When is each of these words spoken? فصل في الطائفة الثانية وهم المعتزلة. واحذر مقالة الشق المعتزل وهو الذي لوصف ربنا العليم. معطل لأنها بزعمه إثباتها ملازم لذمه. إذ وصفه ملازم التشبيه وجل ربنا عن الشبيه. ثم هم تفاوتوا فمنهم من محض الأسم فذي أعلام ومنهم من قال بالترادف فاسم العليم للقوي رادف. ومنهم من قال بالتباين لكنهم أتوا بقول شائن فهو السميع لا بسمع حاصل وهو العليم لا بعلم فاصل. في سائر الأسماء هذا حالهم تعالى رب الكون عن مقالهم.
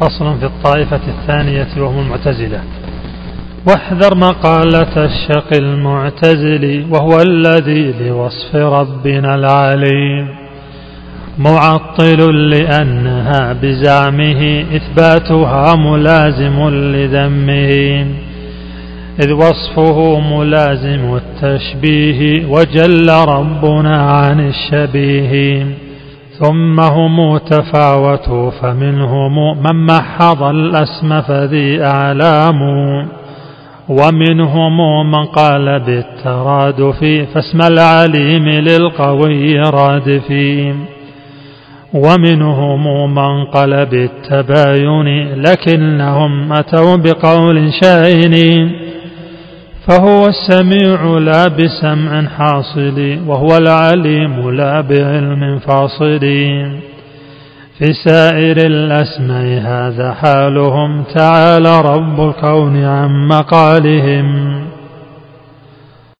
فصل 0.00 0.38
في 0.38 0.46
الطائفة 0.46 1.00
الثانية 1.08 1.68
وهم 1.78 1.98
المعتزلة. 2.00 2.60
واحذر 3.68 4.14
مقالة 4.16 5.04
الشق 5.04 5.56
المعتزل 5.56 6.86
وهو 6.90 7.20
الذي 7.20 7.94
لوصف 8.00 8.56
ربنا 8.56 9.34
العليم. 9.34 10.28
معطل 11.38 12.50
لأنها 12.50 13.52
بزعمه 13.62 14.64
إثباتها 14.76 15.74
ملازم 15.74 16.68
لذمه. 16.68 18.06
إذ 19.20 19.32
وصفه 19.32 20.20
ملازم 20.20 21.16
التشبيه 21.16 22.46
وجل 22.46 23.10
ربنا 23.10 24.02
عن 24.02 24.48
الشبيه. 24.48 25.66
ثم 26.38 26.80
هم 26.80 27.38
تفاوتوا 27.38 28.50
فمنهم 28.50 29.62
من 29.62 29.86
محض 29.86 30.42
الأسم 30.42 31.20
فذي 31.20 31.82
أعلام 31.82 32.60
ومنهم 33.88 35.10
من 35.10 35.24
قال 35.24 35.80
بالترادف 35.80 37.00
فاسم 37.34 37.60
العليم 37.62 38.48
للقوي 38.48 39.60
رادف. 39.60 40.32
ومنهم 41.94 43.14
من 43.14 43.44
قال 43.44 43.86
بالتباين 43.86 45.28
لكنهم 45.42 46.52
أتوا 46.52 46.96
بقول 46.96 47.70
شائن 47.82 48.34
فهو 49.88 50.26
السميع 50.26 51.18
لا 51.18 51.48
بسمع 51.48 52.28
حاصل 52.28 53.18
وهو 53.26 53.56
العليم 53.56 54.50
لا 54.50 54.80
بعلم 54.80 55.58
فاصل. 55.58 56.20
في 57.78 57.92
سائر 58.04 58.56
الأسماء 58.56 59.62
هذا 59.62 60.14
حالهم 60.14 61.02
تعالى 61.02 61.80
رب 61.80 62.20
الكون 62.20 62.84
عن 62.84 63.28
مقالهم. 63.28 64.47